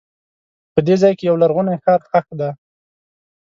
په 0.73 0.79
دې 0.87 0.95
ځای 1.01 1.13
کې 1.17 1.27
یو 1.29 1.35
لرغونی 1.41 1.75
ښار 1.83 2.01
ښخ 2.09 2.27
دی. 2.39 2.49